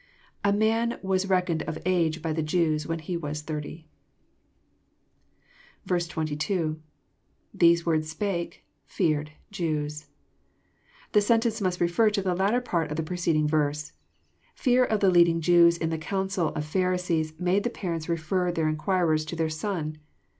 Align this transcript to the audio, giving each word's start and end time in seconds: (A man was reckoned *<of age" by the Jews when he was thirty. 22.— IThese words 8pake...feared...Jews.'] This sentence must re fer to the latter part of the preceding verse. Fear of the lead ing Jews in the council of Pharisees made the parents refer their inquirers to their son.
(A 0.43 0.51
man 0.51 0.97
was 1.03 1.29
reckoned 1.29 1.61
*<of 1.67 1.77
age" 1.85 2.23
by 2.23 2.33
the 2.33 2.41
Jews 2.41 2.87
when 2.87 2.97
he 2.97 3.15
was 3.15 3.41
thirty. 3.43 3.85
22.— 5.87 6.81
IThese 7.57 7.85
words 7.85 8.11
8pake...feared...Jews.'] 8.15 10.07
This 11.11 11.27
sentence 11.27 11.61
must 11.61 11.79
re 11.79 11.87
fer 11.87 12.09
to 12.09 12.21
the 12.23 12.33
latter 12.33 12.61
part 12.61 12.89
of 12.89 12.97
the 12.97 13.03
preceding 13.03 13.47
verse. 13.47 13.91
Fear 14.55 14.85
of 14.85 15.01
the 15.01 15.11
lead 15.11 15.27
ing 15.27 15.39
Jews 15.39 15.77
in 15.77 15.91
the 15.91 15.99
council 15.99 16.47
of 16.47 16.65
Pharisees 16.65 17.39
made 17.39 17.63
the 17.63 17.69
parents 17.69 18.09
refer 18.09 18.51
their 18.51 18.67
inquirers 18.69 19.23
to 19.25 19.35
their 19.35 19.51
son. 19.51 19.99